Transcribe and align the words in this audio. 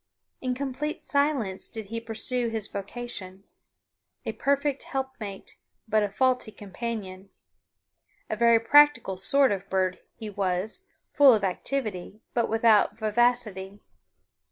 In 0.41 0.55
complete 0.55 1.03
silence 1.03 1.69
did 1.69 1.85
he 1.93 2.01
pursue 2.01 2.47
his 2.49 2.67
vocation. 2.67 3.43
A 4.25 4.31
perfect 4.31 4.81
helpmate, 4.81 5.57
but 5.87 6.01
a 6.01 6.09
faulty 6.09 6.51
companion. 6.51 7.29
A 8.27 8.35
very 8.35 8.59
practical 8.59 9.15
sort 9.15 9.51
of 9.51 9.69
bird 9.69 9.99
he 10.15 10.27
was, 10.27 10.87
full 11.13 11.35
of 11.35 11.43
activity, 11.43 12.23
but 12.33 12.49
without 12.49 12.97
vivacity. 12.97 13.79